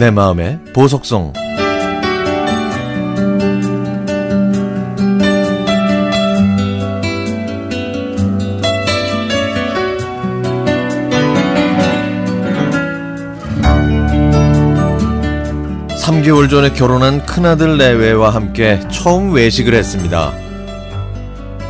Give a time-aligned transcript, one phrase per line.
[0.00, 1.34] 내 마음의 보석성
[15.98, 20.32] (3개월) 전에 결혼한 큰아들 내외와 함께 처음 외식을 했습니다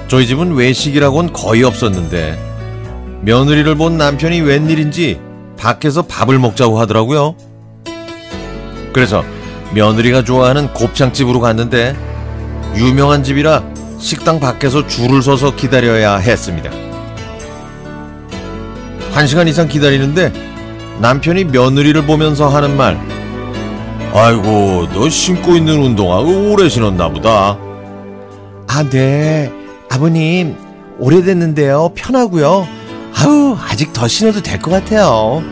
[0.07, 2.39] 저희 집은 외식이라곤 거의 없었는데
[3.23, 5.21] 며느리를 본 남편이 웬일인지
[5.59, 7.50] 밖에서 밥을 먹자고 하더라고요.
[8.93, 9.25] 그래서
[9.75, 11.97] 며느리가 좋아하는 곱창집으로 갔는데
[12.77, 13.63] 유명한 집이라
[13.99, 16.71] 식당 밖에서 줄을 서서 기다려야 했습니다.
[19.13, 20.33] 한 시간 이상 기다리는데
[21.01, 22.99] 남편이 며느리를 보면서 하는 말
[24.13, 27.57] 아이고 너 신고 있는 운동화 오래 신었나 보다
[28.73, 29.53] 아, 네.
[29.91, 30.55] 아버님,
[31.01, 31.91] 오래됐는데요.
[31.97, 32.69] 편하고요.
[33.17, 35.43] 아우, 아직 더 신어도 될 것 같아요.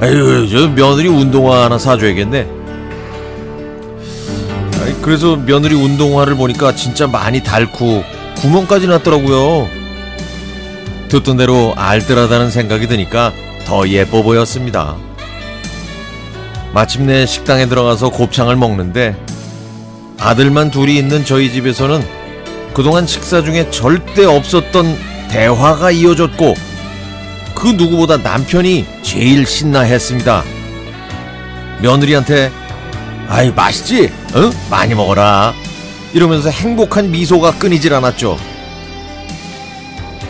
[0.00, 2.46] 아유, 저 며느리 운동화 하나 사줘야겠네.
[4.80, 8.04] 아이, 그래서 며느리 운동화를 보니까 진짜 많이 닳고
[8.36, 9.68] 구멍까지 났더라고요.
[11.08, 13.32] 듣던 대로 알뜰하다는 생각이 드니까
[13.66, 14.96] 더 예뻐 보였습니다.
[16.72, 19.16] 마침내 식당에 들어가서 곱창을 먹는데
[20.20, 22.04] 아들만 둘이 있는 저희 집에서는
[22.72, 24.96] 그동안 식사 중에 절대 없었던
[25.28, 26.54] 대화가 이어졌고
[27.58, 30.44] 그 누구보다 남편이 제일 신나했습니다.
[31.82, 32.52] 며느리한테
[33.26, 34.12] 아이 맛있지?
[34.36, 34.52] 응?
[34.70, 35.54] 많이 먹어라.
[36.14, 38.38] 이러면서 행복한 미소가 끊이질 않았죠.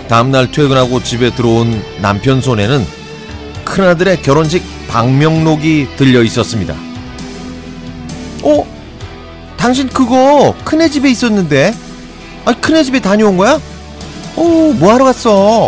[0.09, 2.87] 다음날 퇴근하고 집에 들어온 남편 손에는
[3.63, 6.75] 큰아들의 결혼식 방명록이 들려 있었습니다.
[8.43, 8.67] 어?
[9.59, 11.75] 당신 그거 큰애 집에 있었는데?
[12.47, 13.61] 아, 큰애 집에 다녀온 거야?
[14.35, 15.67] 어, 뭐 하러 갔어?